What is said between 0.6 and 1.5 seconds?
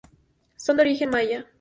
de origen maya.